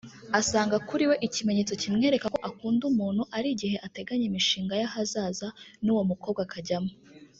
[0.39, 5.47] Asanga kuri we ikimenyetso kimwereka ko akunda umuntu ari igihe ateganya imishinga y’ahazaza
[5.83, 6.91] n’uwo mukobwa akajyamo